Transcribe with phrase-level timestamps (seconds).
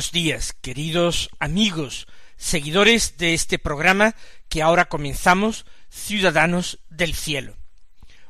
[0.00, 2.06] Buenos días, queridos amigos,
[2.38, 4.14] seguidores de este programa
[4.48, 7.54] que ahora comenzamos, Ciudadanos del Cielo.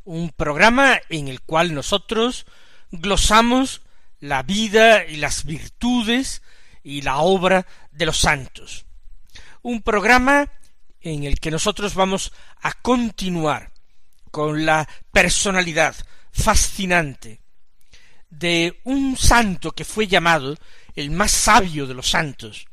[0.02, 2.44] Un programa en el cual nosotros
[2.91, 3.82] glosamos
[4.18, 6.42] la vida y las virtudes
[6.82, 8.84] y la obra de los santos.
[9.62, 10.50] Un programa
[11.00, 12.32] en el que nosotros vamos
[12.62, 13.70] a continuar
[14.32, 15.94] con la personalidad
[16.32, 17.41] fascinante
[18.28, 20.56] de un santo que fue llamado
[20.94, 22.66] el más sabio de los santos,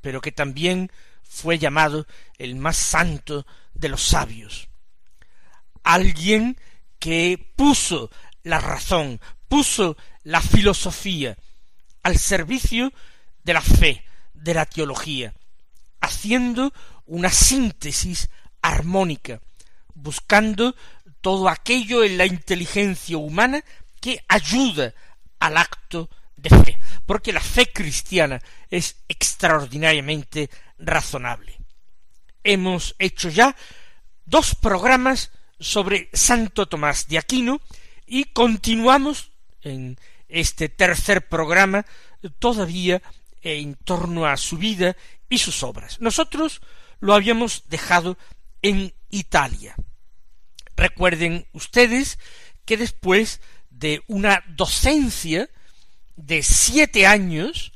[0.00, 0.90] pero que también
[1.22, 2.06] fue llamado
[2.38, 4.68] el más santo de los sabios.
[5.82, 6.58] Alguien
[6.98, 8.10] que puso
[8.42, 11.36] la razón, puso la filosofía
[12.02, 12.92] al servicio
[13.42, 15.34] de la fe, de la teología,
[16.00, 16.72] haciendo
[17.06, 18.28] una síntesis
[18.62, 19.40] armónica,
[19.94, 20.74] buscando
[21.20, 23.64] todo aquello en la inteligencia humana
[24.00, 24.94] que ayuda
[25.40, 31.58] al acto de fe, porque la fe cristiana es extraordinariamente razonable.
[32.42, 33.56] Hemos hecho ya
[34.24, 37.60] dos programas sobre Santo Tomás de Aquino
[38.06, 39.30] y continuamos
[39.62, 39.98] en
[40.28, 41.86] este tercer programa
[42.38, 43.02] todavía
[43.42, 44.96] en torno a su vida
[45.28, 46.00] y sus obras.
[46.00, 46.60] Nosotros
[47.00, 48.16] lo habíamos dejado
[48.62, 49.74] en Italia.
[50.76, 52.18] Recuerden ustedes
[52.64, 53.40] que después
[53.70, 55.48] de una docencia
[56.16, 57.72] de siete años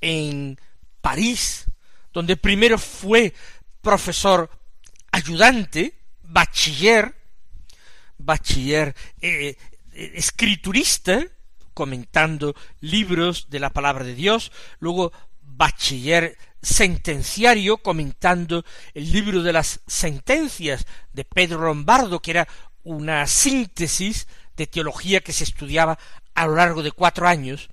[0.00, 0.58] en
[1.00, 1.66] París,
[2.12, 3.34] donde primero fue
[3.80, 4.50] profesor
[5.12, 7.14] ayudante, bachiller,
[8.18, 9.56] bachiller eh,
[9.92, 11.24] eh, escriturista,
[11.74, 18.64] comentando libros de la palabra de Dios, luego bachiller sentenciario comentando
[18.94, 22.48] el libro de las sentencias de Pedro Lombardo, que era
[22.82, 24.26] una síntesis
[24.56, 25.98] de teología que se estudiaba
[26.34, 27.68] a lo largo de cuatro años,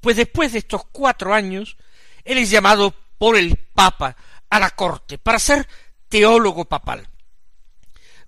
[0.00, 1.76] pues después de estos cuatro años,
[2.24, 4.16] él es llamado por el Papa
[4.48, 5.68] a la corte para ser
[6.08, 7.06] teólogo papal,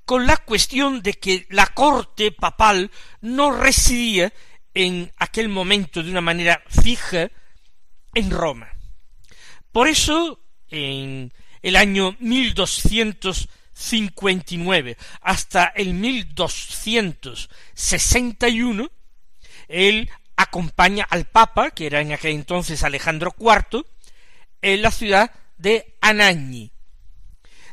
[0.05, 2.91] con la cuestión de que la corte papal
[3.21, 4.33] no residía
[4.75, 7.31] en aquel momento de una manera fija
[8.15, 8.69] en Roma.
[9.71, 10.39] Por eso,
[10.69, 11.33] en
[11.63, 18.91] el año 1259 hasta el 1261,
[19.73, 23.87] él acompaña al Papa, que era en aquel entonces Alejandro IV,
[24.61, 26.73] en la ciudad de Anagni.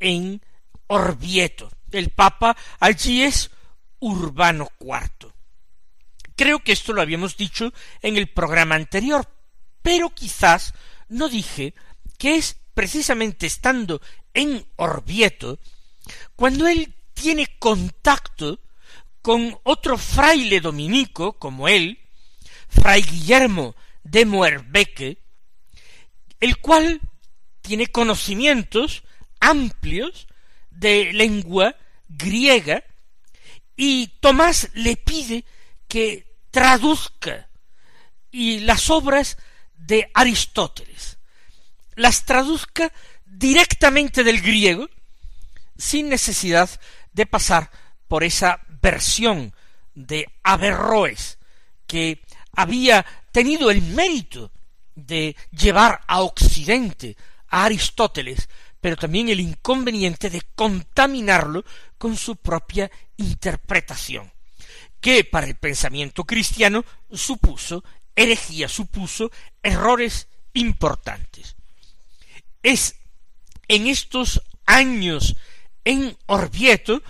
[0.00, 0.42] en
[0.86, 1.70] Orvieto.
[1.90, 3.50] El Papa allí es
[3.98, 5.32] Urbano IV.
[6.36, 9.28] Creo que esto lo habíamos dicho en el programa anterior,
[9.82, 10.74] pero quizás
[11.08, 11.74] no dije
[12.18, 14.02] que es precisamente estando
[14.34, 15.58] en Orvieto,
[16.36, 18.60] cuando él tiene contacto
[19.22, 21.98] con otro fraile dominico como él,
[22.68, 25.18] fray Guillermo de Moerbeque,
[26.40, 27.00] el cual
[27.62, 29.04] tiene conocimientos
[29.40, 30.26] amplios
[30.70, 31.76] de lengua
[32.08, 32.84] griega
[33.76, 35.44] y Tomás le pide
[35.88, 37.48] que traduzca
[38.30, 39.38] y las obras
[39.74, 41.18] de Aristóteles
[41.96, 42.92] las traduzca
[43.24, 44.88] directamente del griego
[45.76, 46.70] sin necesidad
[47.12, 47.70] de pasar
[48.08, 49.54] por esa versión
[49.94, 51.38] de Averroes
[51.86, 54.52] que había tenido el mérito
[54.94, 57.16] de llevar a Occidente
[57.48, 58.48] a Aristóteles,
[58.80, 61.64] pero también el inconveniente de contaminarlo
[61.98, 64.32] con su propia interpretación,
[65.00, 67.82] que para el pensamiento cristiano supuso
[68.14, 69.30] herejía, supuso
[69.62, 71.56] errores importantes.
[72.64, 72.96] Es
[73.68, 75.36] en estos años
[75.84, 77.00] en Orvieto,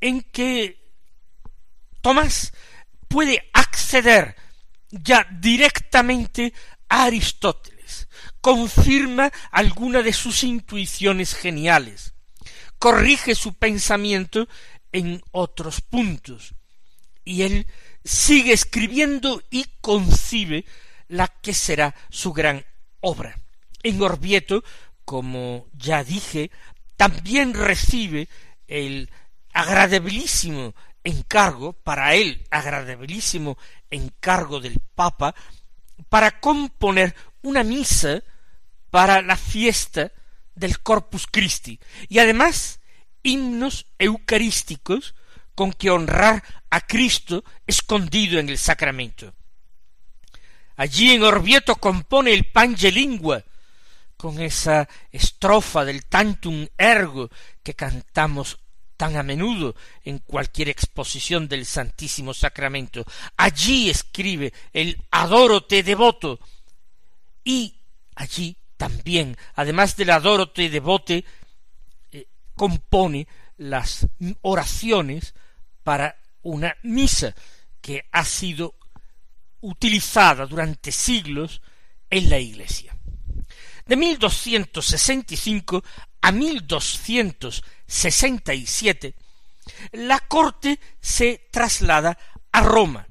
[0.00, 0.86] en que
[2.00, 2.52] Tomás
[3.08, 4.36] puede acceder
[4.90, 6.52] ya directamente
[6.88, 8.06] a Aristóteles,
[8.40, 12.14] confirma alguna de sus intuiciones geniales,
[12.78, 14.46] corrige su pensamiento
[14.92, 16.54] en otros puntos,
[17.26, 17.66] y él
[18.04, 20.64] sigue escribiendo y concibe
[21.08, 22.64] la que será su gran
[23.00, 23.38] obra.
[23.82, 24.64] En Orvieto,
[25.04, 26.50] como ya dije,
[26.96, 28.28] también recibe
[28.68, 29.10] el
[29.52, 30.74] agradabilísimo
[31.04, 33.58] encargo, para él agradabilísimo
[33.90, 35.34] encargo del Papa,
[36.08, 38.22] para componer una misa
[38.90, 40.12] para la fiesta
[40.54, 41.78] del Corpus Christi
[42.08, 42.80] y además
[43.22, 45.14] himnos eucarísticos
[45.56, 49.34] con que honrar a Cristo escondido en el sacramento.
[50.76, 53.42] Allí en Orvieto compone el Pange Lingua,
[54.16, 57.30] con esa estrofa del tantum ergo
[57.62, 58.58] que cantamos
[58.96, 59.74] tan a menudo
[60.04, 63.04] en cualquier exposición del Santísimo Sacramento.
[63.36, 66.38] Allí escribe el Adoro te devoto
[67.44, 67.76] y
[68.14, 71.24] allí también, además del Adoro te devote,
[72.12, 73.26] eh, compone
[73.56, 74.06] las
[74.42, 75.34] oraciones
[75.86, 77.34] para una misa
[77.80, 78.74] que ha sido
[79.60, 81.62] utilizada durante siglos
[82.10, 82.98] en la Iglesia.
[83.86, 85.84] De 1265
[86.22, 89.14] a 1267,
[89.92, 92.18] la corte se traslada
[92.50, 93.06] a Roma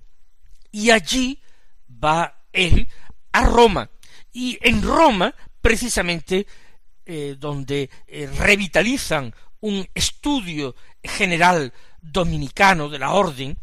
[0.70, 1.42] y allí
[1.90, 2.90] va él
[3.32, 3.90] a Roma
[4.34, 6.46] y en Roma precisamente
[7.06, 11.72] eh, donde eh, revitalizan un estudio general
[12.12, 13.58] dominicano de la orden,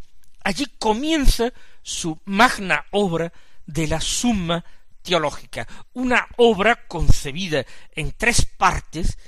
[0.45, 1.53] allí comienza
[1.83, 3.33] su magna obra
[3.67, 4.65] de la Summa
[5.03, 9.19] Teológica, una obra concebida en tres partes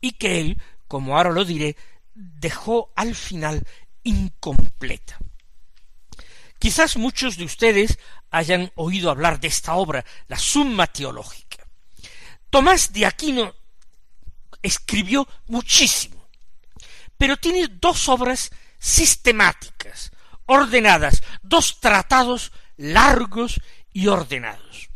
[0.00, 1.76] y que él, como ahora lo diré,
[2.14, 3.66] dejó al final
[4.02, 5.18] incompleta.
[6.58, 7.98] Quizás muchos de ustedes
[8.30, 11.66] hayan oído hablar de esta obra, la Summa Teológica.
[12.50, 13.54] Tomás de Aquino
[14.62, 16.19] escribió muchísimo,
[17.20, 20.10] pero tiene dos obras sistemáticas,
[20.46, 23.60] ordenadas, dos tratados largos
[23.92, 24.88] y ordenados.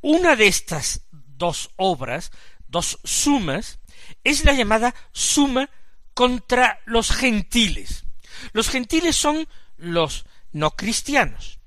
[0.00, 2.30] Una de estas dos obras,
[2.68, 3.80] dos sumas,
[4.22, 5.68] es la llamada suma
[6.14, 8.04] contra los gentiles.
[8.52, 11.58] Los gentiles son los no cristianos.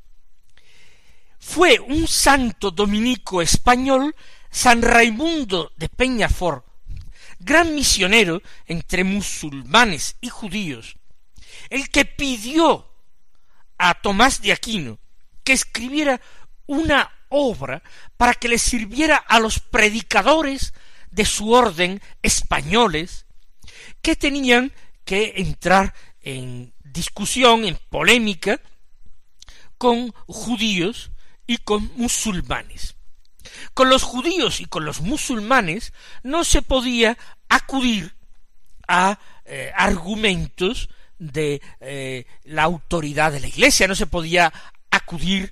[1.37, 4.15] Fue un santo dominico español,
[4.49, 6.68] San Raimundo de Peñafort,
[7.39, 10.97] gran misionero entre musulmanes y judíos,
[11.69, 12.85] el que pidió
[13.77, 14.99] a Tomás de Aquino
[15.43, 16.21] que escribiera
[16.67, 17.81] una obra
[18.17, 20.73] para que le sirviera a los predicadores
[21.09, 23.25] de su orden españoles
[24.01, 24.71] que tenían
[25.05, 28.61] que entrar en discusión, en polémica
[29.77, 31.11] con judíos
[31.47, 32.95] y con musulmanes.
[33.73, 38.15] Con los judíos y con los musulmanes no se podía acudir
[38.87, 44.51] a eh, argumentos de eh, la autoridad de la Iglesia, no se podía
[44.89, 45.51] acudir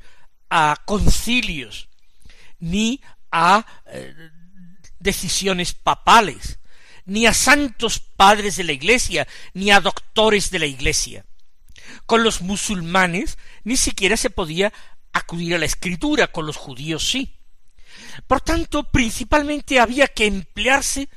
[0.50, 1.90] a concilios
[2.60, 4.14] ni a eh,
[5.00, 6.60] decisiones papales,
[7.06, 11.26] ni a santos padres de la Iglesia, ni a doctores de la Iglesia.
[12.06, 14.74] Con los musulmanes ni siquiera se podía
[15.14, 17.37] acudir a la escritura, con los judíos sí.
[18.26, 21.10] Por tanto, principalmente había que emplearse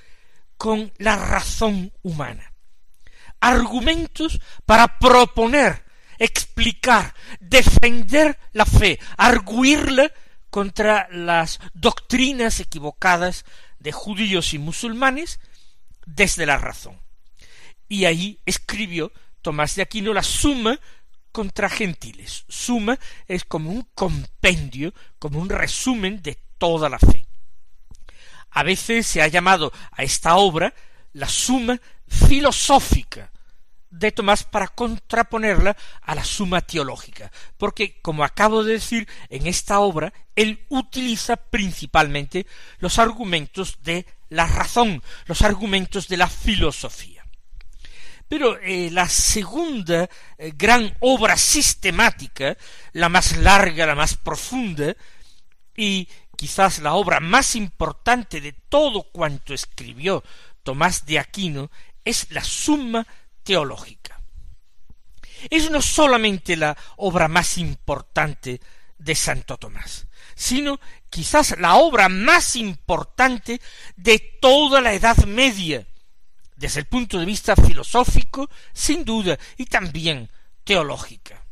[0.57, 2.53] con la razón humana.
[3.41, 5.85] Argumentos para proponer,
[6.19, 10.13] explicar, defender la fe, arguirla
[10.51, 13.45] contra las doctrinas equivocadas
[13.79, 15.41] de judíos y musulmanes
[16.05, 17.01] desde la razón.
[17.89, 20.79] Y ahí escribió Tomás de Aquino la suma
[21.33, 22.45] contra gentiles.
[22.49, 27.27] Suma es como un compendio, como un resumen de toda la fe.
[28.51, 30.73] A veces se ha llamado a esta obra
[31.15, 33.33] la suma filosófica
[33.89, 39.81] de Tomás para contraponerla a la suma teológica, porque, como acabo de decir, en esta
[39.81, 42.47] obra él utiliza principalmente
[42.79, 47.25] los argumentos de la razón, los argumentos de la filosofía.
[48.29, 52.57] Pero eh, la segunda eh, gran obra sistemática,
[52.93, 54.95] la más larga, la más profunda,
[55.77, 56.09] y
[56.41, 60.25] quizás la obra más importante de todo cuanto escribió
[60.63, 61.71] Tomás de Aquino
[62.03, 63.07] es la Suma
[63.43, 64.19] Teológica.
[65.51, 68.59] Es no solamente la obra más importante
[68.97, 70.81] de Santo Tomás, sino
[71.11, 73.61] quizás la obra más importante
[73.97, 75.87] de toda la Edad Media,
[76.57, 80.31] desde el punto de vista filosófico, sin duda, y también
[80.65, 81.45] teológica.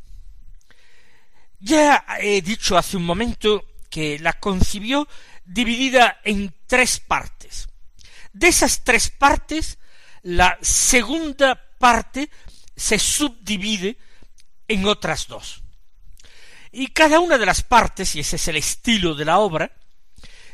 [1.61, 5.09] Ya he dicho hace un momento que la concibió
[5.45, 7.68] dividida en tres partes.
[8.33, 9.78] De esas tres partes,
[10.23, 12.30] la segunda parte
[12.76, 13.97] se subdivide
[14.68, 15.62] en otras dos.
[16.71, 19.73] Y cada una de las partes, y ese es el estilo de la obra,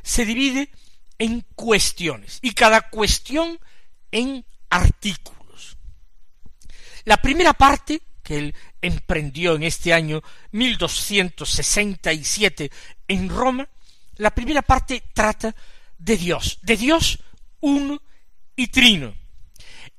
[0.03, 0.71] se divide
[1.19, 3.59] en cuestiones, y cada cuestión
[4.11, 5.77] en artículos.
[7.05, 10.23] La primera parte, que él emprendió en este año
[10.53, 12.71] 1267
[13.09, 13.69] en Roma,
[14.17, 15.55] la primera parte trata
[15.99, 17.19] de Dios, de Dios
[17.61, 18.01] uno
[18.57, 19.15] y trino.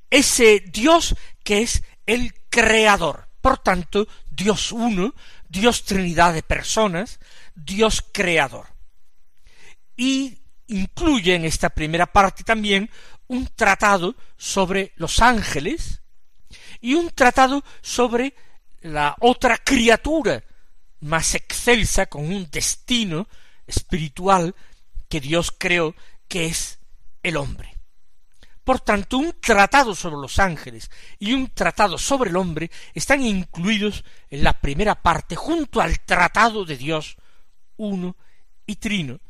[0.08, 3.28] Ese Dios que es el creador.
[3.40, 5.14] Por tanto, Dios uno,
[5.48, 7.20] Dios Trinidad de personas,
[7.54, 8.66] Dios creador.
[9.96, 12.90] Y incluye en esta primera parte también
[13.28, 16.02] un tratado sobre los ángeles
[16.80, 18.34] y un tratado sobre
[18.80, 20.42] la otra criatura
[21.00, 23.28] más excelsa con un destino
[23.66, 24.54] espiritual
[25.08, 25.94] que Dios creó,
[26.28, 26.78] que es
[27.22, 27.76] el hombre.
[28.64, 34.04] Por tanto, un tratado sobre los ángeles y un tratado sobre el hombre están incluidos
[34.28, 37.16] en la primera parte junto al tratado de Dios
[37.76, 38.16] uno
[38.66, 39.20] y trino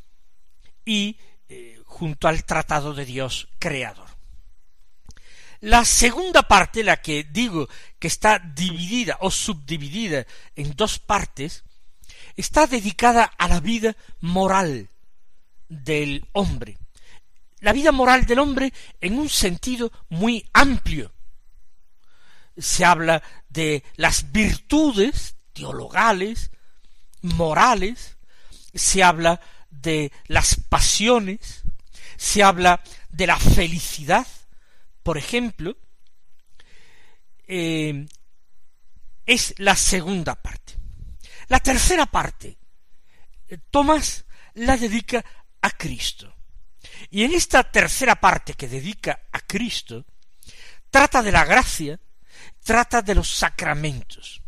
[0.86, 1.18] y
[1.48, 4.15] eh, junto al tratado de Dios creador.
[5.60, 11.64] La segunda parte, la que digo que está dividida o subdividida en dos partes,
[12.36, 14.90] está dedicada a la vida moral
[15.68, 16.78] del hombre.
[17.60, 21.12] La vida moral del hombre en un sentido muy amplio.
[22.56, 26.50] Se habla de las virtudes teologales,
[27.22, 28.16] morales,
[28.74, 31.62] se habla de las pasiones,
[32.16, 34.26] se habla de la felicidad,
[35.06, 35.76] por ejemplo,
[37.46, 38.08] eh,
[39.24, 40.74] es la segunda parte.
[41.46, 42.58] La tercera parte,
[43.46, 45.24] eh, Tomás la dedica
[45.62, 46.34] a Cristo.
[47.08, 50.04] Y en esta tercera parte que dedica a Cristo,
[50.90, 52.00] trata de la gracia,
[52.64, 54.42] trata de los sacramentos.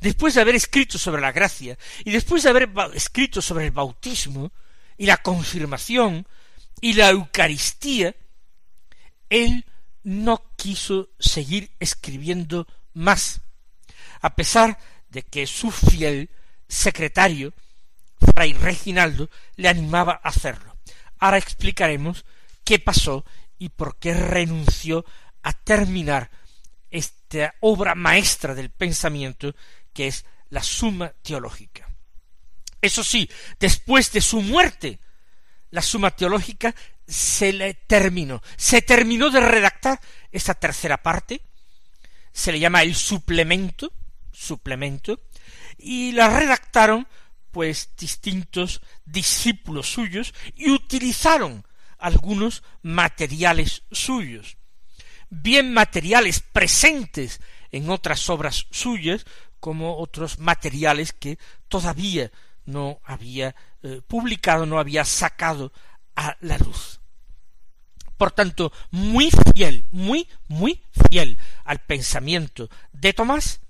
[0.00, 4.52] Después de haber escrito sobre la gracia y después de haber escrito sobre el bautismo
[4.96, 6.26] y la confirmación
[6.80, 8.16] y la Eucaristía,
[9.30, 9.64] él
[10.02, 13.40] no quiso seguir escribiendo más,
[14.20, 14.78] a pesar
[15.10, 16.30] de que su fiel
[16.68, 17.52] secretario,
[18.20, 20.76] Fray Reginaldo, le animaba a hacerlo.
[21.18, 22.24] Ahora explicaremos
[22.64, 23.24] qué pasó
[23.58, 25.04] y por qué renunció
[25.42, 26.30] a terminar
[26.90, 29.54] esta obra maestra del pensamiento
[29.92, 31.88] que es la suma teológica.
[32.80, 35.00] Eso sí, después de su muerte,
[35.70, 36.74] la suma teológica
[37.08, 39.98] se le terminó, se terminó de redactar
[40.30, 41.40] esta tercera parte,
[42.32, 43.92] se le llama el suplemento,
[44.30, 45.18] suplemento,
[45.78, 47.08] y la redactaron
[47.50, 51.66] pues distintos discípulos suyos y utilizaron
[51.98, 54.58] algunos materiales suyos,
[55.30, 57.40] bien materiales presentes
[57.72, 59.24] en otras obras suyas,
[59.60, 61.38] como otros materiales que
[61.68, 62.30] todavía
[62.64, 65.72] no había eh, publicado, no había sacado
[66.18, 67.00] a la luz.
[68.16, 73.60] Por tanto, muy fiel, muy, muy fiel al pensamiento de Tomás,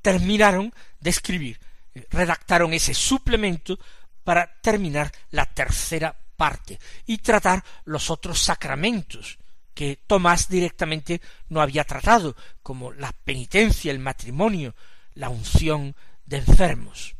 [0.00, 1.60] terminaron de escribir,
[2.08, 3.78] redactaron ese suplemento
[4.24, 9.38] para terminar la tercera parte y tratar los otros sacramentos
[9.74, 14.74] que Tomás directamente no había tratado, como la penitencia, el matrimonio,
[15.14, 17.14] la unción de enfermos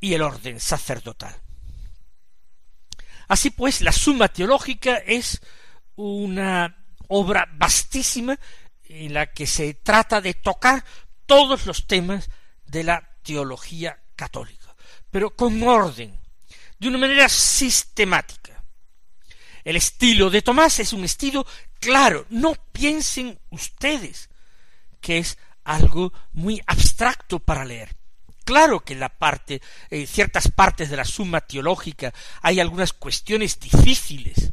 [0.00, 1.45] y el orden sacerdotal.
[3.28, 5.40] Así pues, la Suma Teológica es
[5.96, 8.38] una obra vastísima
[8.84, 10.84] en la que se trata de tocar
[11.26, 12.28] todos los temas
[12.64, 14.74] de la teología católica,
[15.10, 16.18] pero con orden,
[16.78, 18.62] de una manera sistemática.
[19.64, 21.44] El estilo de Tomás es un estilo
[21.80, 24.30] claro, no piensen ustedes
[25.00, 27.96] que es algo muy abstracto para leer.
[28.46, 29.60] Claro que en la parte,
[29.90, 34.52] en ciertas partes de la suma teológica hay algunas cuestiones difíciles,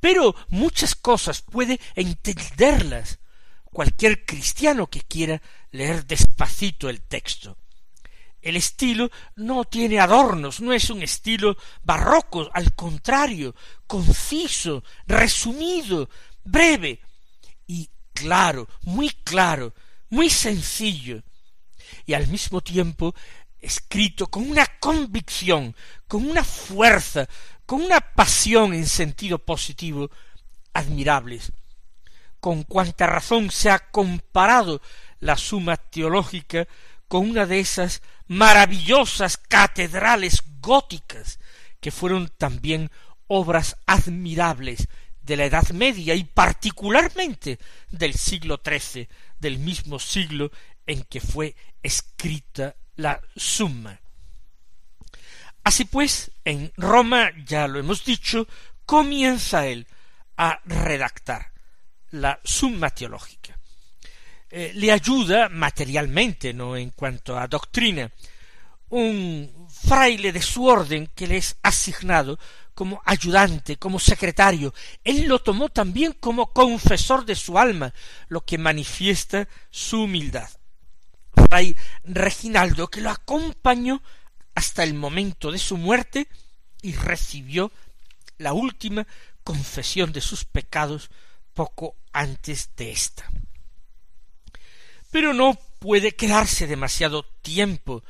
[0.00, 3.20] pero muchas cosas puede entenderlas
[3.66, 5.40] cualquier cristiano que quiera
[5.70, 7.56] leer despacito el texto.
[8.42, 13.54] El estilo no tiene adornos, no es un estilo barroco, al contrario,
[13.86, 16.10] conciso, resumido,
[16.42, 17.00] breve
[17.68, 19.72] y claro, muy claro,
[20.10, 21.22] muy sencillo,
[22.06, 23.14] y al mismo tiempo
[23.60, 25.74] escrito con una convicción,
[26.06, 27.28] con una fuerza,
[27.66, 30.10] con una pasión en sentido positivo
[30.72, 31.52] admirables.
[32.40, 34.82] Con cuánta razón se ha comparado
[35.20, 36.68] la suma teológica
[37.08, 41.38] con una de esas maravillosas catedrales góticas
[41.80, 42.90] que fueron también
[43.26, 44.88] obras admirables
[45.22, 47.58] de la Edad Media y particularmente
[47.90, 50.50] del siglo XIII, del mismo siglo
[50.86, 54.00] en que fue escrita la Summa.
[55.62, 58.46] Así pues, en Roma, ya lo hemos dicho,
[58.84, 59.86] comienza él
[60.36, 61.52] a redactar
[62.10, 63.58] la Summa teológica.
[64.50, 68.10] Eh, le ayuda materialmente, no en cuanto a doctrina,
[68.90, 72.38] un fraile de su orden que le es asignado
[72.74, 74.74] como ayudante, como secretario.
[75.02, 77.92] Él lo tomó también como confesor de su alma,
[78.28, 80.48] lo que manifiesta su humildad.
[82.04, 84.00] Reginaldo, que lo acompañó
[84.54, 86.28] hasta el momento de su muerte
[86.82, 87.72] y recibió
[88.38, 89.04] la última
[89.42, 91.10] confesión de sus pecados
[91.52, 93.28] poco antes de ésta.
[95.10, 98.04] Pero no puede quedarse demasiado tiempo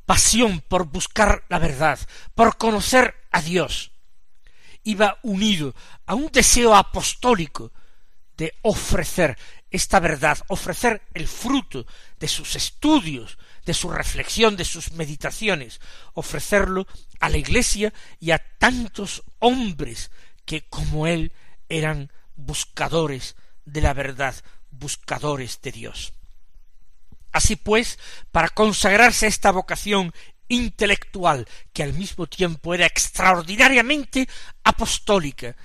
[0.06, 2.00] pasión por buscar la verdad,
[2.36, 3.92] por conocer a Dios,
[4.84, 5.76] iba unido
[6.06, 7.72] a un deseo apostólico
[8.36, 9.38] de ofrecer
[9.72, 11.86] esta verdad, ofrecer el fruto
[12.20, 15.80] de sus estudios, de su reflexión, de sus meditaciones,
[16.14, 16.88] ofrecerlo
[17.20, 20.12] a la Iglesia y a tantos hombres
[20.46, 21.34] que como él
[21.70, 24.34] eran buscadores de la verdad,
[24.72, 26.14] buscadores de Dios.
[27.34, 28.00] Así pues,
[28.32, 30.14] para consagrarse a esta vocación
[30.48, 34.28] intelectual, que al mismo tiempo era extraordinariamente
[34.64, 35.56] apostólica,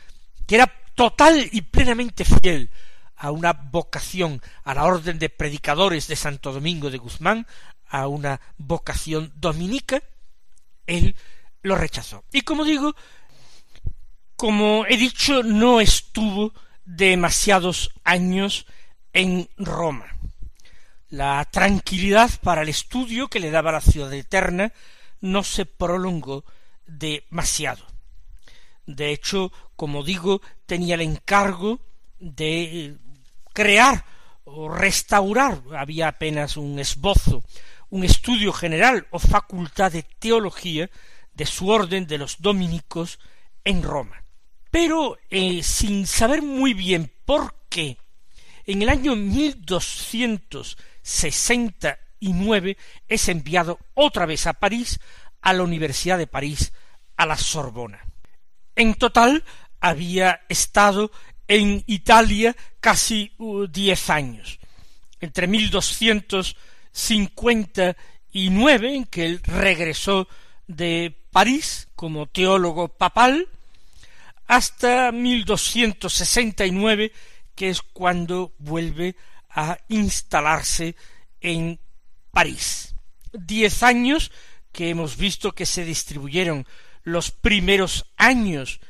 [0.47, 2.71] que era total y plenamente fiel
[3.17, 7.47] a una vocación, a la orden de predicadores de Santo Domingo de Guzmán,
[7.89, 10.03] a una vocación dominica,
[10.87, 11.15] él
[11.63, 12.25] lo rechazó.
[12.33, 12.97] Y como digo,
[14.43, 16.53] como he dicho, no estuvo
[16.85, 18.67] demasiados años
[19.13, 20.07] en Roma
[21.11, 24.73] la tranquilidad para el estudio que le daba la ciudad eterna
[25.21, 26.45] no se prolongó
[26.89, 27.87] demasiado.
[28.85, 31.79] De hecho, como digo, tenía el encargo
[32.19, 32.97] de
[33.53, 34.05] crear
[34.43, 37.45] o restaurar, había apenas un esbozo,
[37.91, 40.91] un estudio general o facultad de teología
[41.33, 43.21] de su orden de los dominicos
[43.63, 44.22] en Roma.
[44.73, 47.99] Pero eh, sin saber muy bien por qué,
[48.65, 49.15] en el año
[49.59, 54.99] doscientos sesenta y nueve es enviado otra vez a París,
[55.43, 56.73] a la Universidad de París,
[57.17, 58.01] a la Sorbona.
[58.75, 59.45] En total
[59.79, 61.11] había estado
[61.49, 63.37] en Italia casi
[63.71, 64.59] diez años,
[65.21, 66.57] entre mil doscientos
[66.93, 67.95] cincuenta
[68.33, 70.29] y nueve, en que él regresó
[70.67, 73.49] de París como teólogo papal,
[74.53, 77.11] hasta mil doscientos sesenta y nueve,
[77.55, 79.17] que es cuando vuelve
[79.49, 80.95] a instalarse
[81.41, 81.81] en
[82.31, 82.95] París.
[83.33, 84.31] Diez años
[84.71, 86.67] que hemos visto que se distribuyeron
[87.03, 88.81] los primeros años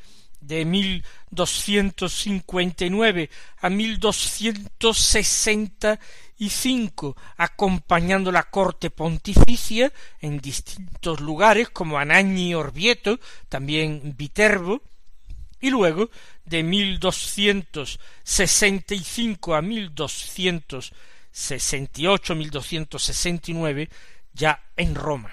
[0.41, 3.29] de mil doscientos cincuenta y nueve
[3.61, 5.97] a mil doscientos sesenta
[6.37, 14.81] y cinco acompañando la corte pontificia en distintos lugares como Anagni Orvieto, también Viterbo,
[15.63, 16.09] y luego
[16.43, 20.91] de mil doscientos sesenta y cinco a mil doscientos
[21.31, 23.89] sesenta y ocho mil doscientos sesenta y nueve
[24.33, 25.31] ya en Roma.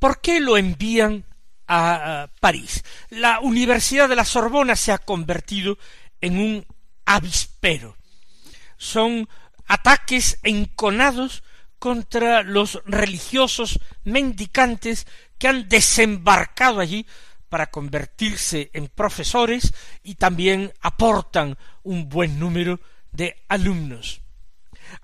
[0.00, 1.24] ¿Por qué lo envían
[1.68, 2.82] a París?
[3.10, 5.78] La Universidad de la Sorbona se ha convertido
[6.20, 6.66] en un
[7.04, 7.96] avispero.
[8.76, 9.28] Son
[9.68, 11.44] ataques enconados
[11.78, 15.06] contra los religiosos mendicantes
[15.38, 17.06] que han desembarcado allí
[17.56, 22.80] para convertirse en profesores y también aportan un buen número
[23.12, 24.20] de alumnos.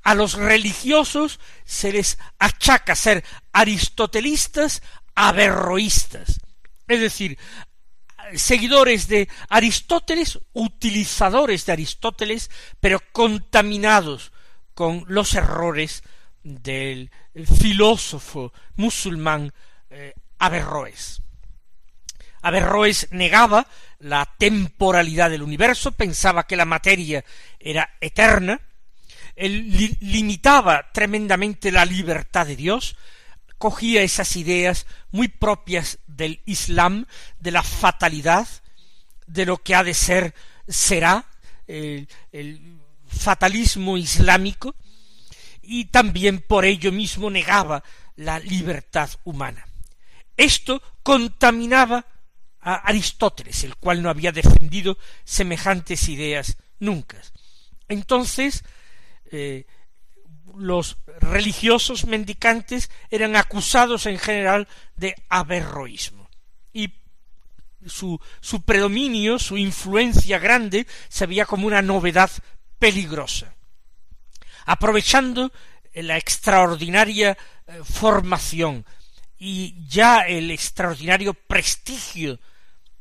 [0.02, 4.82] A los religiosos se les achaca ser aristotelistas
[5.14, 6.40] averroístas,
[6.88, 7.38] es decir,
[8.34, 14.30] seguidores de Aristóteles, utilizadores de Aristóteles, pero contaminados
[14.74, 16.02] con los errores
[16.42, 17.10] del
[17.46, 19.54] filósofo musulmán
[19.88, 21.21] eh, Averroes.
[22.42, 23.66] Averroes negaba
[24.00, 27.24] la temporalidad del universo, pensaba que la materia
[27.58, 28.60] era eterna,
[29.36, 32.96] él limitaba tremendamente la libertad de Dios,
[33.58, 37.06] cogía esas ideas muy propias del Islam,
[37.38, 38.48] de la fatalidad,
[39.26, 40.34] de lo que ha de ser
[40.66, 41.26] será,
[41.68, 44.74] el, el fatalismo islámico,
[45.62, 47.84] y también por ello mismo negaba
[48.16, 49.66] la libertad humana.
[50.36, 52.04] Esto contaminaba
[52.62, 57.20] a Aristóteles, el cual no había defendido semejantes ideas nunca.
[57.88, 58.64] Entonces,
[59.30, 59.66] eh,
[60.56, 66.30] los religiosos mendicantes eran acusados en general de averroísmo.
[66.72, 66.94] Y
[67.86, 72.30] su, su predominio, su influencia grande, se veía como una novedad
[72.78, 73.54] peligrosa.
[74.66, 75.52] Aprovechando
[75.94, 78.86] la extraordinaria eh, formación
[79.36, 82.38] y ya el extraordinario prestigio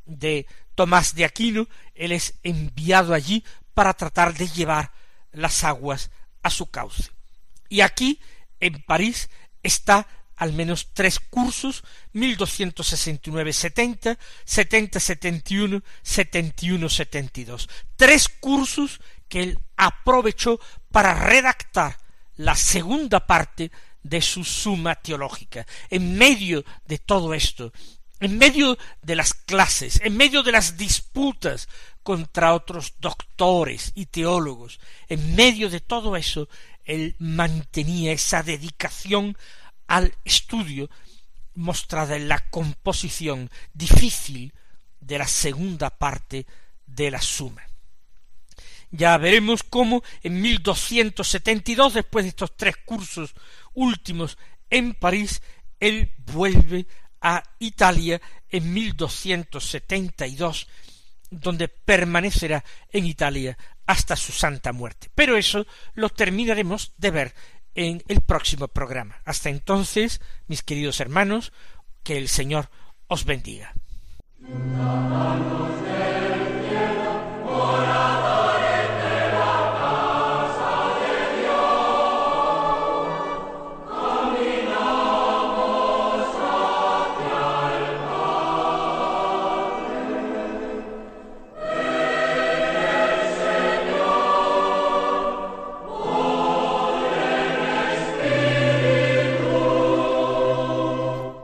[0.06, 4.92] de Tomás de Aquino, él es enviado allí para tratar de llevar
[5.32, 6.10] las aguas
[6.42, 7.10] a su cauce.
[7.68, 8.20] Y aquí,
[8.60, 9.30] en París,
[9.62, 11.84] está al menos tres cursos,
[12.14, 17.68] 1269-70, 70-71, 71-72.
[17.96, 20.60] Tres cursos que él aprovechó
[20.90, 21.96] para redactar
[22.36, 23.70] la segunda parte
[24.02, 25.64] de su suma teológica.
[25.90, 27.72] En medio de todo esto,
[28.22, 31.68] en medio de las clases, en medio de las disputas
[32.04, 36.48] contra otros doctores y teólogos, en medio de todo eso,
[36.84, 39.36] él mantenía esa dedicación
[39.88, 40.88] al estudio
[41.54, 44.54] mostrada en la composición difícil
[45.00, 46.46] de la segunda parte
[46.86, 47.62] de la suma.
[48.92, 53.34] Ya veremos cómo en 1272, después de estos tres cursos
[53.74, 54.38] últimos
[54.70, 55.42] en París,
[55.80, 56.86] él vuelve
[57.22, 60.68] a Italia en 1272,
[61.30, 63.56] donde permanecerá en Italia
[63.86, 65.08] hasta su santa muerte.
[65.14, 67.34] Pero eso lo terminaremos de ver
[67.74, 69.22] en el próximo programa.
[69.24, 71.52] Hasta entonces, mis queridos hermanos,
[72.02, 72.68] que el Señor
[73.06, 73.72] os bendiga.